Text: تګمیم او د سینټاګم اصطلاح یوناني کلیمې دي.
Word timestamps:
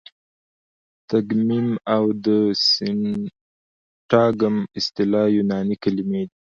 تګمیم 1.09 1.69
او 1.95 2.03
د 2.25 2.27
سینټاګم 2.71 4.55
اصطلاح 4.79 5.25
یوناني 5.37 5.75
کلیمې 5.83 6.21
دي. 6.29 6.35